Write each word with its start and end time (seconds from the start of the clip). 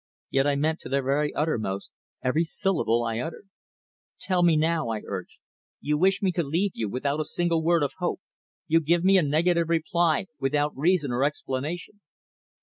Yet 0.31 0.47
I 0.47 0.55
meant 0.55 0.79
to 0.79 0.89
their 0.89 1.03
very 1.03 1.31
uttermost 1.35 1.91
every 2.23 2.43
syllable 2.43 3.03
I 3.03 3.19
uttered. 3.19 3.47
"Tell 4.19 4.41
me 4.41 4.57
now," 4.57 4.89
I 4.89 5.03
urged. 5.05 5.37
"You 5.79 5.95
wish 5.95 6.23
me 6.23 6.31
to 6.31 6.43
leave 6.43 6.71
you 6.73 6.89
without 6.89 7.19
a 7.19 7.23
single 7.23 7.61
word 7.61 7.83
of 7.83 7.93
hope. 7.99 8.19
You 8.65 8.81
give 8.81 9.03
me 9.03 9.19
a 9.19 9.21
negative 9.21 9.69
reply 9.69 10.25
without 10.39 10.75
reason 10.75 11.11
or 11.11 11.23
explanation." 11.23 12.01